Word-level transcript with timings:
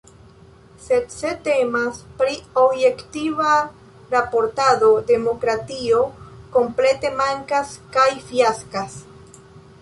Sed 0.83 1.09
se 1.15 1.33
temas 1.47 1.99
pri 2.21 2.33
objektiva 2.61 3.49
raportado, 4.15 4.89
demokratio 5.13 6.01
komplete 6.57 7.13
mankas 7.21 7.77
kaj 7.99 8.09
fiaskas. 8.33 8.99